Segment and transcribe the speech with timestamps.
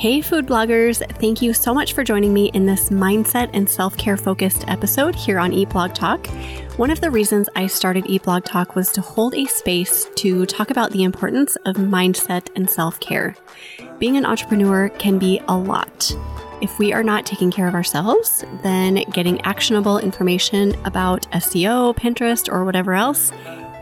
[0.00, 1.06] Hey, food bloggers!
[1.18, 5.14] Thank you so much for joining me in this mindset and self care focused episode
[5.14, 6.26] here on Eat Blog Talk.
[6.78, 10.46] One of the reasons I started Eat Blog Talk was to hold a space to
[10.46, 13.36] talk about the importance of mindset and self care.
[13.98, 16.16] Being an entrepreneur can be a lot.
[16.62, 22.50] If we are not taking care of ourselves, then getting actionable information about SEO, Pinterest,
[22.50, 23.32] or whatever else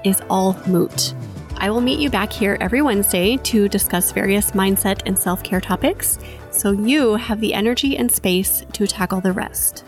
[0.05, 1.15] is all moot.
[1.61, 5.61] I will meet you back here every Wednesday to discuss various mindset and self care
[5.61, 6.19] topics
[6.53, 9.85] so you have the energy and space to tackle the rest.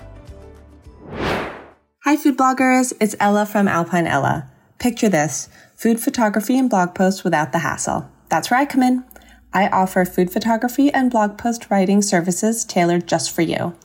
[2.04, 2.92] Hi, food bloggers.
[3.00, 4.50] It's Ella from Alpine Ella.
[4.80, 8.10] Picture this food photography and blog posts without the hassle.
[8.30, 9.04] That's where I come in.
[9.52, 13.76] I offer food photography and blog post writing services tailored just for you.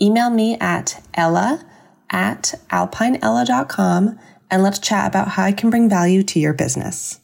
[0.00, 1.64] Email me at ella
[2.10, 4.18] at alpineella.com
[4.50, 7.18] and let's chat about how I can bring value to your business.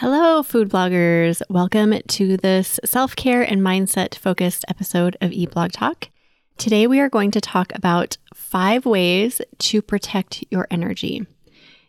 [0.00, 1.42] Hello, food bloggers.
[1.50, 6.10] Welcome to this self care and mindset focused episode of Eat Blog Talk.
[6.56, 11.26] Today, we are going to talk about five ways to protect your energy.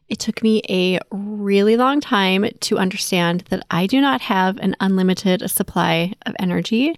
[0.07, 4.75] It took me a really long time to understand that I do not have an
[4.79, 6.95] unlimited supply of energy,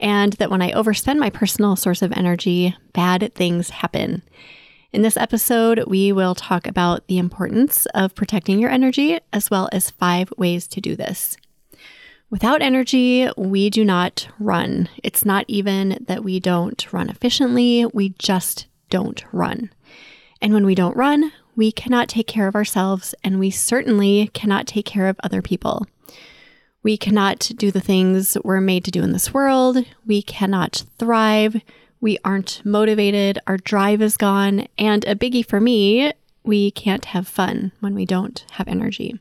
[0.00, 4.22] and that when I overspend my personal source of energy, bad things happen.
[4.92, 9.68] In this episode, we will talk about the importance of protecting your energy as well
[9.70, 11.36] as five ways to do this.
[12.28, 14.88] Without energy, we do not run.
[15.04, 19.70] It's not even that we don't run efficiently, we just don't run.
[20.42, 24.66] And when we don't run, we cannot take care of ourselves, and we certainly cannot
[24.66, 25.86] take care of other people.
[26.82, 29.84] We cannot do the things we're made to do in this world.
[30.04, 31.62] We cannot thrive.
[32.00, 36.12] We aren't motivated, our drive is gone, and a biggie for me,
[36.44, 39.18] we can't have fun when we don't have energy.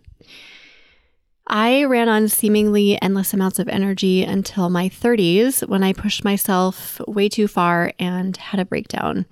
[1.46, 7.02] I ran on seemingly endless amounts of energy until my 30s when I pushed myself
[7.08, 9.26] way too far and had a breakdown.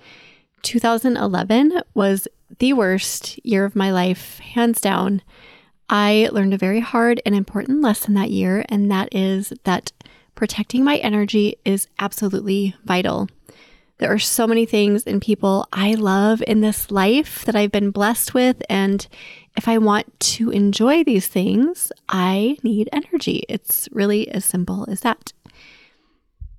[0.63, 2.27] 2011 was
[2.59, 5.21] the worst year of my life, hands down.
[5.89, 9.91] I learned a very hard and important lesson that year, and that is that
[10.37, 13.27] protecting my energy is absolutely vital.
[13.98, 17.89] There are so many things and people I love in this life that I've been
[17.89, 18.61] blessed with.
[18.70, 19.05] And
[19.58, 23.43] if I want to enjoy these things, I need energy.
[23.49, 25.33] It's really as simple as that.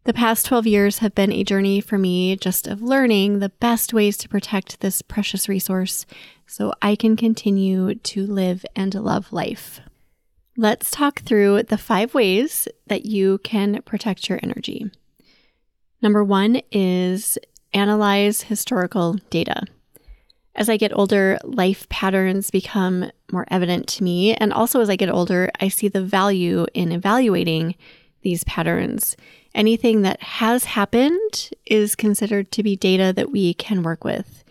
[0.03, 3.93] The past 12 years have been a journey for me just of learning the best
[3.93, 6.05] ways to protect this precious resource
[6.47, 9.81] so I can continue to live and love life.
[10.61, 14.91] Let's talk through the five ways that you can protect your energy.
[16.03, 17.39] Number one is
[17.73, 19.63] analyze historical data.
[20.57, 24.35] As I get older, life patterns become more evident to me.
[24.35, 27.77] And also, as I get older, I see the value in evaluating
[28.23, 29.17] these patterns.
[29.55, 34.43] Anything that has happened is considered to be data that we can work with.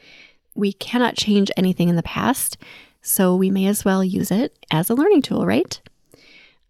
[0.56, 2.56] We cannot change anything in the past,
[3.02, 5.82] so we may as well use it as a learning tool, right?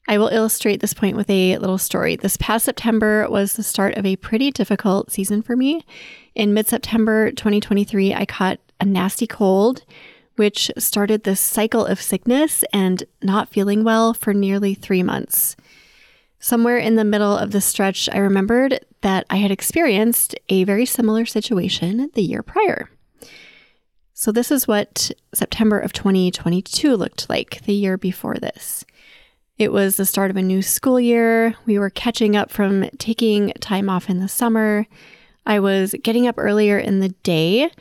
[0.09, 2.15] I will illustrate this point with a little story.
[2.15, 5.85] This past September was the start of a pretty difficult season for me.
[6.33, 9.83] In mid September 2023, I caught a nasty cold,
[10.37, 15.57] which started this cycle of sickness and not feeling well for nearly three months.
[16.39, 20.85] Somewhere in the middle of the stretch, I remembered that I had experienced a very
[20.85, 22.89] similar situation the year prior.
[24.13, 28.85] So, this is what September of 2022 looked like the year before this.
[29.57, 31.55] It was the start of a new school year.
[31.65, 34.85] We were catching up from taking time off in the summer.
[35.47, 37.71] I was getting up earlier in the day.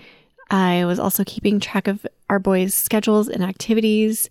[0.49, 4.31] I was also keeping track of our boys' schedules and activities,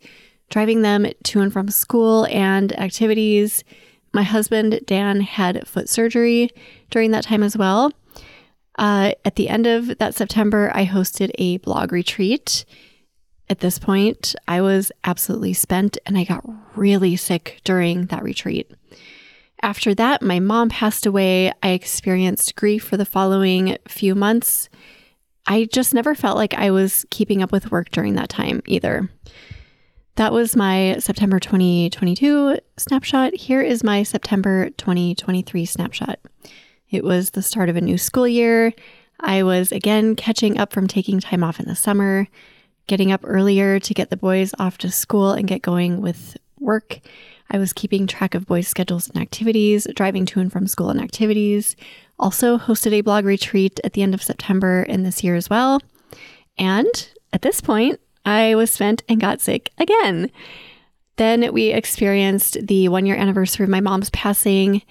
[0.49, 3.63] driving them to and from school and activities.
[4.11, 6.49] My husband, Dan, had foot surgery
[6.89, 7.91] during that time as well.
[8.79, 12.65] Uh, at the end of that September, I hosted a blog retreat
[13.49, 16.43] at this point, I was absolutely spent and I got
[16.75, 18.71] really sick during that retreat.
[19.61, 21.51] After that, my mom passed away.
[21.61, 24.69] I experienced grief for the following few months.
[25.47, 29.09] I just never felt like I was keeping up with work during that time either.
[30.15, 33.35] That was my September 2022 snapshot.
[33.35, 36.19] Here is my September 2023 snapshot.
[36.89, 38.73] It was the start of a new school year.
[39.19, 42.27] I was again catching up from taking time off in the summer
[42.87, 46.99] getting up earlier to get the boys off to school and get going with work.
[47.51, 50.99] I was keeping track of boys' schedules and activities, driving to and from school and
[50.99, 51.75] activities.
[52.17, 55.79] Also, hosted a blog retreat at the end of September in this year as well.
[56.57, 60.31] And at this point, I was spent and got sick again.
[61.17, 64.81] Then we experienced the one year anniversary of my mom's passing.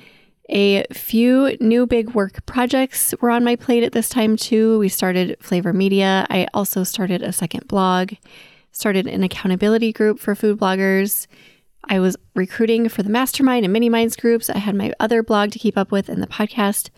[0.51, 4.79] A few new big work projects were on my plate at this time too.
[4.79, 6.27] We started Flavor Media.
[6.29, 8.13] I also started a second blog,
[8.71, 11.27] started an accountability group for food bloggers.
[11.89, 14.51] I was recruiting for the mastermind and mini minds groups.
[14.51, 16.91] I had my other blog to keep up with and the podcast.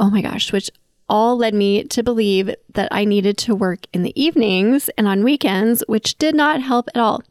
[0.00, 0.70] Oh my gosh, which
[1.08, 5.22] all led me to believe that I needed to work in the evenings and on
[5.22, 7.22] weekends, which did not help at all.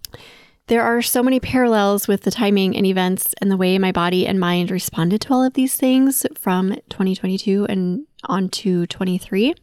[0.71, 4.25] There are so many parallels with the timing and events and the way my body
[4.25, 9.53] and mind responded to all of these things from 2022 and on to 23.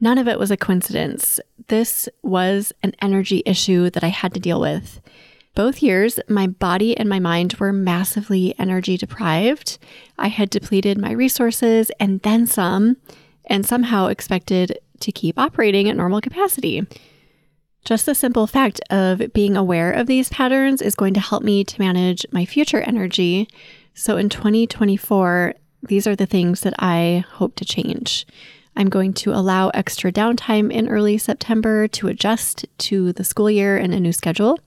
[0.00, 1.40] None of it was a coincidence.
[1.66, 5.02] This was an energy issue that I had to deal with.
[5.54, 9.76] Both years, my body and my mind were massively energy deprived.
[10.16, 12.96] I had depleted my resources and then some,
[13.44, 16.86] and somehow expected to keep operating at normal capacity.
[17.84, 21.64] Just the simple fact of being aware of these patterns is going to help me
[21.64, 23.48] to manage my future energy.
[23.94, 28.26] So in 2024, these are the things that I hope to change.
[28.76, 33.76] I'm going to allow extra downtime in early September to adjust to the school year
[33.76, 34.58] and a new schedule.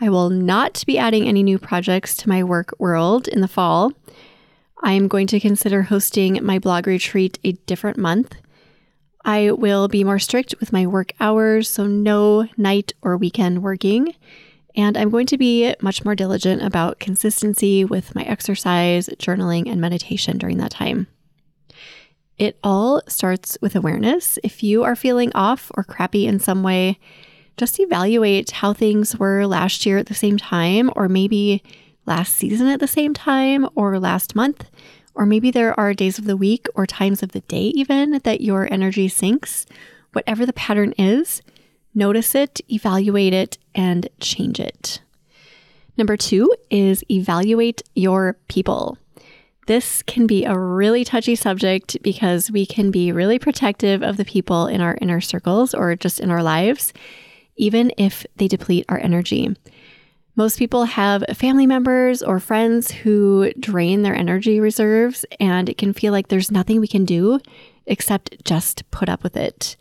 [0.00, 3.92] I will not be adding any new projects to my work world in the fall.
[4.82, 8.36] I am going to consider hosting my blog retreat a different month
[9.26, 14.14] I will be more strict with my work hours, so no night or weekend working.
[14.76, 19.80] And I'm going to be much more diligent about consistency with my exercise, journaling, and
[19.80, 21.08] meditation during that time.
[22.38, 24.38] It all starts with awareness.
[24.44, 27.00] If you are feeling off or crappy in some way,
[27.56, 31.64] just evaluate how things were last year at the same time, or maybe
[32.04, 34.70] last season at the same time, or last month
[35.16, 38.42] or maybe there are days of the week or times of the day, even that
[38.42, 39.66] your energy sinks.
[40.12, 41.42] Whatever the pattern is,
[41.94, 45.00] notice it, evaluate it, and change it.
[45.96, 48.98] Number two is evaluate your people.
[49.66, 54.24] This can be a really touchy subject because we can be really protective of the
[54.24, 56.92] people in our inner circles or just in our lives,
[57.56, 59.56] even if they deplete our energy.
[60.38, 65.94] Most people have family members or friends who drain their energy reserves, and it can
[65.94, 67.40] feel like there's nothing we can do
[67.86, 69.76] except just put up with it.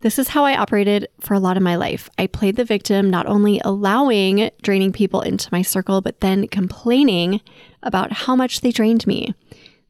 [0.00, 2.08] This is how I operated for a lot of my life.
[2.16, 7.42] I played the victim, not only allowing draining people into my circle, but then complaining
[7.82, 9.34] about how much they drained me.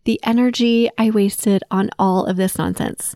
[0.02, 3.14] The energy I wasted on all of this nonsense.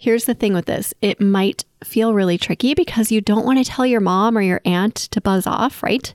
[0.00, 3.70] Here's the thing with this it might feel really tricky because you don't want to
[3.70, 6.14] tell your mom or your aunt to buzz off, right?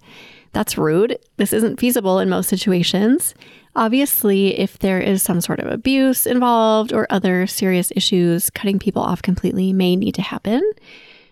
[0.54, 1.20] That's rude.
[1.38, 3.36] This isn't feasible in most situations.
[3.76, 9.04] Obviously, if there is some sort of abuse involved or other serious issues, cutting people
[9.04, 10.64] off completely may need to happen.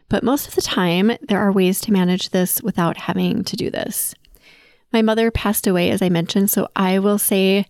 [0.07, 3.71] But most of the time, there are ways to manage this without having to do
[3.71, 4.13] this.
[4.91, 7.65] My mother passed away, as I mentioned, so I will say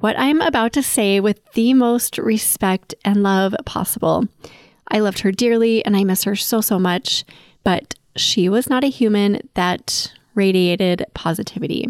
[0.00, 4.26] what I'm about to say with the most respect and love possible.
[4.88, 7.24] I loved her dearly and I miss her so, so much,
[7.64, 11.86] but she was not a human that radiated positivity.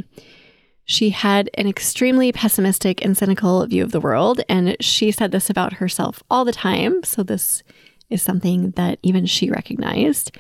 [0.85, 5.49] She had an extremely pessimistic and cynical view of the world, and she said this
[5.49, 7.05] about herself all the time.
[7.05, 7.63] So, this
[8.09, 10.37] is something that even she recognized.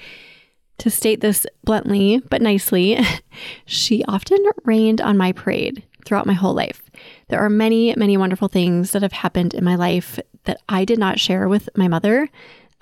[0.78, 2.98] To state this bluntly but nicely,
[3.64, 6.82] she often rained on my parade throughout my whole life.
[7.30, 10.98] There are many, many wonderful things that have happened in my life that I did
[10.98, 12.28] not share with my mother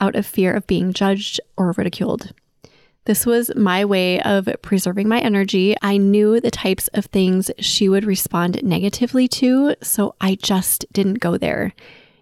[0.01, 2.33] out of fear of being judged or ridiculed.
[3.05, 5.77] This was my way of preserving my energy.
[5.83, 11.21] I knew the types of things she would respond negatively to, so I just didn't
[11.21, 11.75] go there.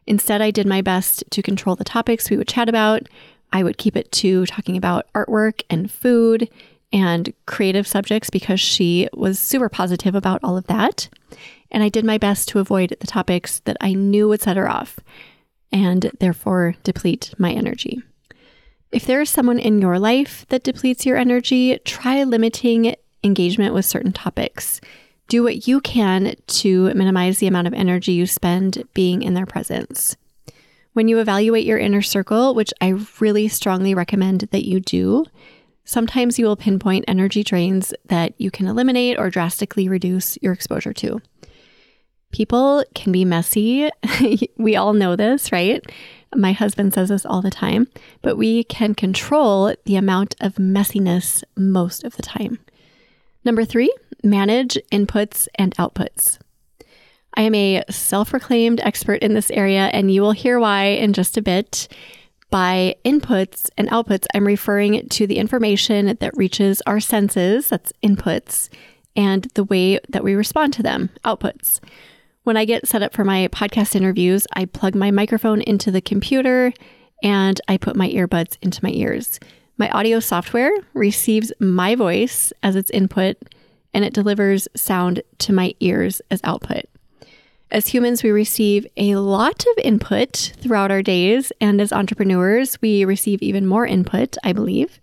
[0.04, 3.08] Instead, I did my best to control the topics we would chat about.
[3.52, 6.48] I would keep it to talking about artwork and food
[6.92, 11.08] and creative subjects because she was super positive about all of that.
[11.70, 14.68] And I did my best to avoid the topics that I knew would set her
[14.68, 14.98] off
[15.72, 18.02] and therefore deplete my energy.
[18.92, 22.94] If there is someone in your life that depletes your energy, try limiting
[23.24, 24.80] engagement with certain topics.
[25.28, 29.46] Do what you can to minimize the amount of energy you spend being in their
[29.46, 30.16] presence.
[30.92, 35.26] When you evaluate your inner circle, which I really strongly recommend that you do,
[35.84, 40.94] sometimes you will pinpoint energy drains that you can eliminate or drastically reduce your exposure
[40.94, 41.20] to.
[42.36, 43.88] People can be messy.
[44.58, 45.82] we all know this, right?
[46.34, 47.88] My husband says this all the time,
[48.20, 52.58] but we can control the amount of messiness most of the time.
[53.42, 53.90] Number three,
[54.22, 56.38] manage inputs and outputs.
[57.32, 61.14] I am a self proclaimed expert in this area, and you will hear why in
[61.14, 61.88] just a bit.
[62.50, 68.68] By inputs and outputs, I'm referring to the information that reaches our senses, that's inputs,
[69.16, 71.80] and the way that we respond to them, outputs.
[72.46, 76.00] When I get set up for my podcast interviews, I plug my microphone into the
[76.00, 76.72] computer
[77.20, 79.40] and I put my earbuds into my ears.
[79.78, 83.36] My audio software receives my voice as its input
[83.92, 86.84] and it delivers sound to my ears as output.
[87.72, 93.04] As humans, we receive a lot of input throughout our days, and as entrepreneurs, we
[93.04, 95.00] receive even more input, I believe.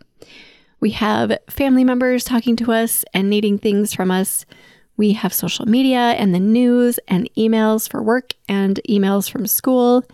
[0.80, 4.46] We have family members talking to us and needing things from us.
[4.96, 10.06] We have social media and the news and emails for work and emails from school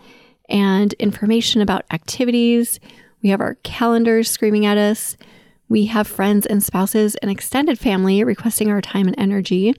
[0.48, 2.80] and information about activities.
[3.22, 5.16] We have our calendars screaming at us.
[5.68, 9.74] We have friends and spouses and extended family requesting our time and energy.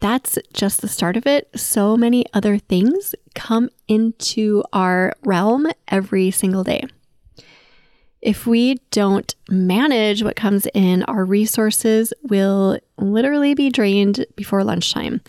[0.00, 1.48] That's just the start of it.
[1.58, 6.84] So many other things come into our realm every single day.
[8.20, 15.20] If we don't manage what comes in, our resources will literally be drained before lunchtime.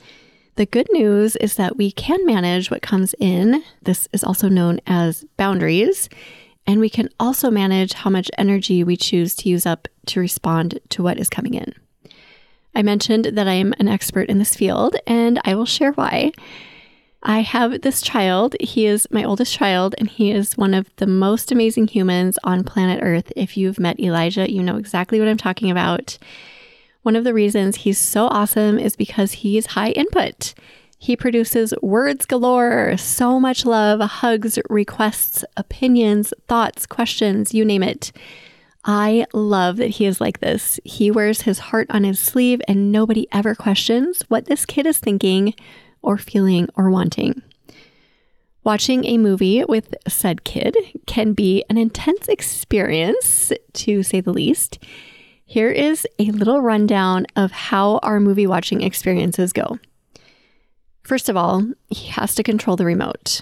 [0.55, 3.63] The good news is that we can manage what comes in.
[3.81, 6.09] This is also known as boundaries.
[6.65, 10.79] And we can also manage how much energy we choose to use up to respond
[10.89, 11.73] to what is coming in.
[12.75, 16.31] I mentioned that I am an expert in this field, and I will share why.
[17.21, 18.55] I have this child.
[18.61, 22.63] He is my oldest child, and he is one of the most amazing humans on
[22.63, 23.31] planet Earth.
[23.35, 26.17] If you've met Elijah, you know exactly what I'm talking about.
[27.01, 30.53] One of the reasons he's so awesome is because he's high input.
[30.97, 38.13] He produces words galore, so much love, hugs, requests, opinions, thoughts, questions, you name it.
[38.85, 40.79] I love that he is like this.
[40.85, 44.99] He wears his heart on his sleeve, and nobody ever questions what this kid is
[44.99, 45.53] thinking
[46.01, 47.41] or feeling or wanting.
[48.63, 50.75] Watching a movie with said kid
[51.07, 54.79] can be an intense experience, to say the least.
[55.45, 59.79] Here is a little rundown of how our movie watching experiences go.
[61.01, 63.41] First of all, he has to control the remote.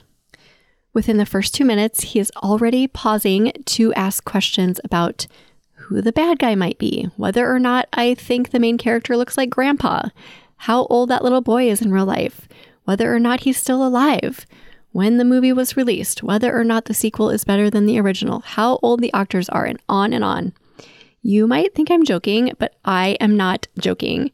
[0.94, 5.28] Within the first two minutes, he is already pausing to ask questions about
[5.74, 9.38] who the bad guy might be, whether or not I think the main character looks
[9.38, 10.10] like grandpa,
[10.58, 12.48] how old that little boy is in real life,
[12.84, 14.46] whether or not he's still alive,
[14.92, 18.40] when the movie was released, whether or not the sequel is better than the original,
[18.40, 20.54] how old the actors are, and on and on.
[21.22, 24.32] You might think I'm joking, but I am not joking.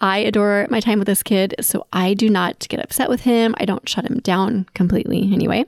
[0.00, 3.54] I adore my time with this kid, so I do not get upset with him.
[3.58, 5.64] I don't shut him down completely anyway.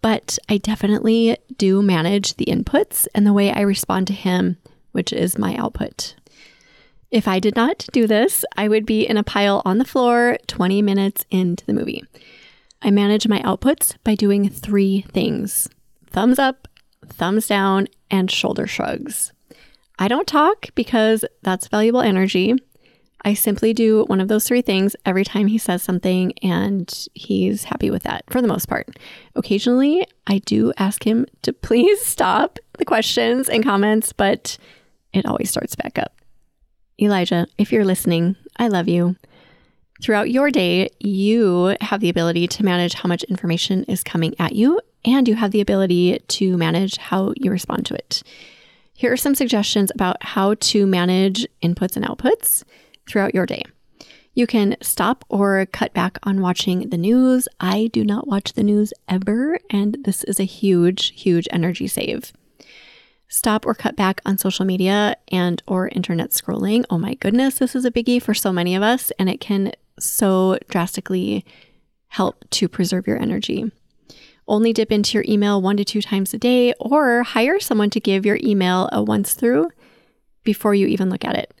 [0.00, 4.56] But I definitely do manage the inputs and the way I respond to him,
[4.92, 6.14] which is my output.
[7.10, 10.36] If I did not do this, I would be in a pile on the floor
[10.46, 12.04] 20 minutes into the movie.
[12.82, 15.68] I manage my outputs by doing three things
[16.10, 16.68] thumbs up,
[17.06, 19.32] thumbs down, and shoulder shrugs.
[19.98, 22.54] I don't talk because that's valuable energy.
[23.24, 27.64] I simply do one of those three things every time he says something, and he's
[27.64, 28.88] happy with that for the most part.
[29.34, 34.58] Occasionally, I do ask him to please stop the questions and comments, but
[35.12, 36.17] it always starts back up.
[37.00, 39.14] Elijah, if you're listening, I love you.
[40.02, 44.54] Throughout your day, you have the ability to manage how much information is coming at
[44.54, 48.22] you, and you have the ability to manage how you respond to it.
[48.94, 52.64] Here are some suggestions about how to manage inputs and outputs
[53.08, 53.62] throughout your day.
[54.34, 57.48] You can stop or cut back on watching the news.
[57.60, 62.32] I do not watch the news ever, and this is a huge, huge energy save.
[63.28, 66.84] Stop or cut back on social media and or internet scrolling.
[66.88, 69.72] Oh my goodness, this is a biggie for so many of us and it can
[69.98, 71.44] so drastically
[72.08, 73.70] help to preserve your energy.
[74.46, 78.00] Only dip into your email 1 to 2 times a day or hire someone to
[78.00, 79.68] give your email a once through
[80.42, 81.52] before you even look at it.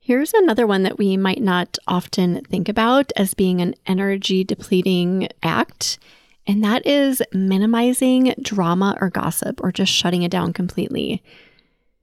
[0.00, 5.28] Here's another one that we might not often think about as being an energy depleting
[5.42, 5.98] act,
[6.46, 11.22] and that is minimizing drama or gossip or just shutting it down completely.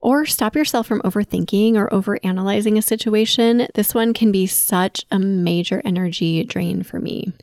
[0.00, 3.68] Or stop yourself from overthinking or overanalyzing a situation.
[3.74, 7.34] This one can be such a major energy drain for me.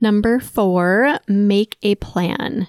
[0.00, 2.66] Number four, make a plan.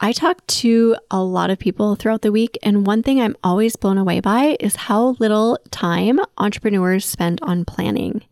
[0.00, 3.76] I talk to a lot of people throughout the week, and one thing I'm always
[3.76, 8.22] blown away by is how little time entrepreneurs spend on planning.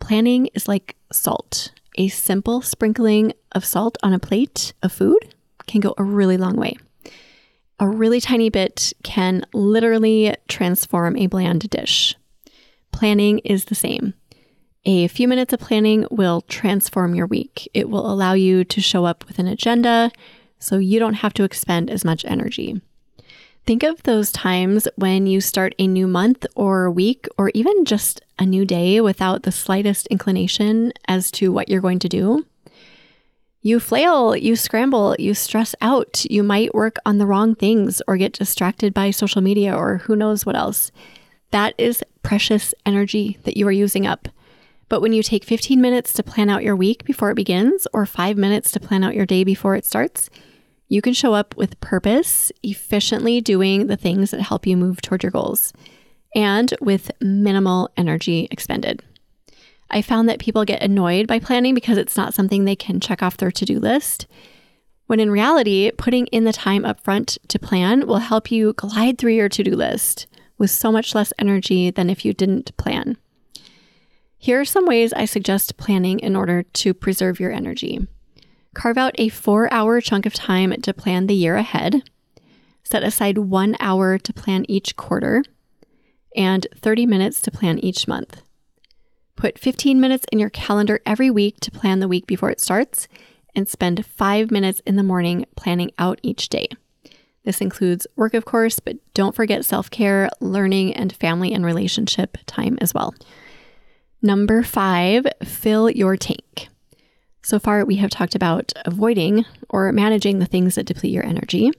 [0.00, 1.72] Planning is like salt.
[2.00, 5.34] A simple sprinkling of salt on a plate of food
[5.66, 6.78] can go a really long way.
[7.78, 12.16] A really tiny bit can literally transform a bland dish.
[12.90, 14.14] Planning is the same.
[14.86, 17.68] A few minutes of planning will transform your week.
[17.74, 20.10] It will allow you to show up with an agenda,
[20.58, 22.80] so you don't have to expend as much energy.
[23.70, 28.20] Think of those times when you start a new month or week or even just
[28.36, 32.44] a new day without the slightest inclination as to what you're going to do.
[33.62, 38.16] You flail, you scramble, you stress out, you might work on the wrong things or
[38.16, 40.90] get distracted by social media or who knows what else.
[41.52, 44.26] That is precious energy that you are using up.
[44.88, 48.04] But when you take 15 minutes to plan out your week before it begins, or
[48.04, 50.28] five minutes to plan out your day before it starts,
[50.90, 55.22] you can show up with purpose, efficiently doing the things that help you move toward
[55.22, 55.72] your goals,
[56.34, 59.00] and with minimal energy expended.
[59.88, 63.22] I found that people get annoyed by planning because it's not something they can check
[63.22, 64.26] off their to do list.
[65.06, 69.16] When in reality, putting in the time up front to plan will help you glide
[69.16, 70.26] through your to do list
[70.58, 73.16] with so much less energy than if you didn't plan.
[74.38, 78.08] Here are some ways I suggest planning in order to preserve your energy.
[78.74, 82.02] Carve out a four hour chunk of time to plan the year ahead.
[82.84, 85.42] Set aside one hour to plan each quarter
[86.36, 88.42] and 30 minutes to plan each month.
[89.36, 93.08] Put 15 minutes in your calendar every week to plan the week before it starts
[93.54, 96.68] and spend five minutes in the morning planning out each day.
[97.44, 102.38] This includes work, of course, but don't forget self care, learning, and family and relationship
[102.46, 103.14] time as well.
[104.22, 106.68] Number five, fill your tank.
[107.42, 111.70] So far, we have talked about avoiding or managing the things that deplete your energy.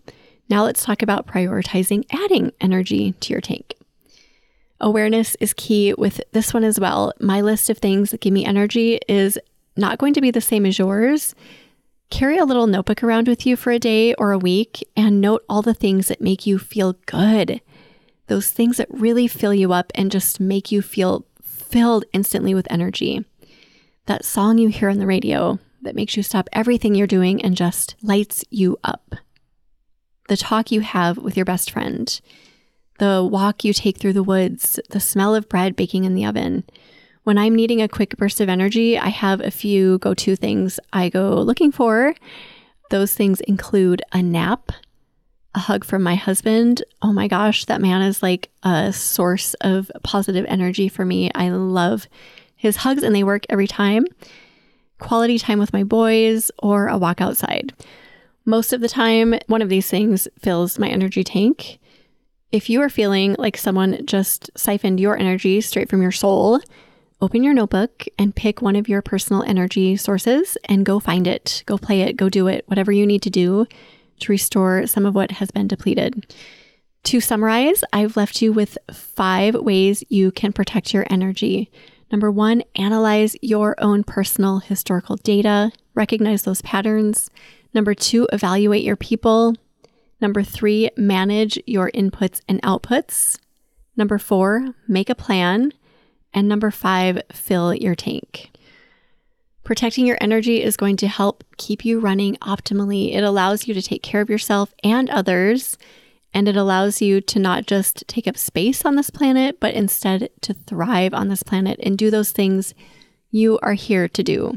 [0.49, 3.75] Now, let's talk about prioritizing adding energy to your tank.
[4.79, 7.13] Awareness is key with this one as well.
[7.19, 9.37] My list of things that give me energy is
[9.77, 11.35] not going to be the same as yours.
[12.09, 15.45] Carry a little notebook around with you for a day or a week and note
[15.47, 17.61] all the things that make you feel good.
[18.27, 22.67] Those things that really fill you up and just make you feel filled instantly with
[22.69, 23.23] energy.
[24.07, 27.55] That song you hear on the radio that makes you stop everything you're doing and
[27.55, 29.15] just lights you up.
[30.27, 32.19] The talk you have with your best friend.
[32.99, 34.79] The walk you take through the woods.
[34.89, 36.63] The smell of bread baking in the oven.
[37.23, 40.79] When I'm needing a quick burst of energy, I have a few go to things
[40.91, 42.15] I go looking for.
[42.89, 44.71] Those things include a nap,
[45.53, 46.83] a hug from my husband.
[47.03, 51.29] Oh my gosh, that man is like a source of positive energy for me.
[51.35, 52.07] I love
[52.61, 54.05] his hugs and they work every time.
[54.99, 57.73] Quality time with my boys or a walk outside.
[58.45, 61.79] Most of the time, one of these things fills my energy tank.
[62.51, 66.61] If you are feeling like someone just siphoned your energy straight from your soul,
[67.19, 71.63] open your notebook and pick one of your personal energy sources and go find it.
[71.65, 73.65] Go play it, go do it, whatever you need to do
[74.19, 76.31] to restore some of what has been depleted.
[77.05, 81.71] To summarize, I've left you with five ways you can protect your energy.
[82.11, 87.29] Number one, analyze your own personal historical data, recognize those patterns.
[87.73, 89.55] Number two, evaluate your people.
[90.19, 93.39] Number three, manage your inputs and outputs.
[93.95, 95.71] Number four, make a plan.
[96.33, 98.51] And number five, fill your tank.
[99.63, 103.15] Protecting your energy is going to help keep you running optimally.
[103.15, 105.77] It allows you to take care of yourself and others,
[106.33, 110.29] and it allows you to not just take up space on this planet, but instead
[110.41, 112.73] to thrive on this planet and do those things
[113.31, 114.55] you are here to do.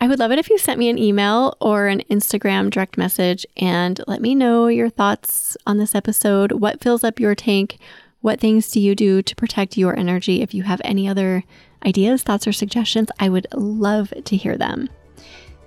[0.00, 3.46] I would love it if you sent me an email or an Instagram direct message
[3.56, 6.52] and let me know your thoughts on this episode.
[6.52, 7.78] What fills up your tank?
[8.20, 10.42] What things do you do to protect your energy?
[10.42, 11.44] If you have any other
[11.84, 14.90] ideas, thoughts, or suggestions, I would love to hear them.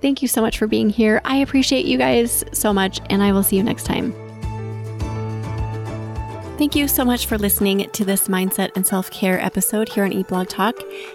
[0.00, 1.20] Thank you so much for being here.
[1.24, 4.29] I appreciate you guys so much, and I will see you next time.
[6.60, 10.12] Thank you so much for listening to this mindset and self care episode here on
[10.12, 10.74] Eat Blog Talk.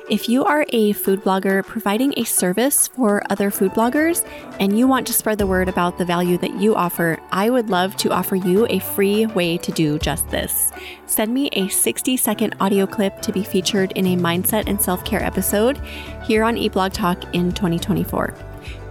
[0.09, 4.27] If you are a food blogger providing a service for other food bloggers
[4.59, 7.69] and you want to spread the word about the value that you offer, I would
[7.69, 10.71] love to offer you a free way to do just this.
[11.05, 15.05] Send me a 60 second audio clip to be featured in a mindset and self
[15.05, 15.77] care episode
[16.23, 18.33] here on Eat Blog Talk in 2024.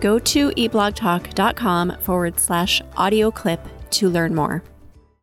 [0.01, 4.63] Go to eatblogtalk.com forward slash audio clip to learn more.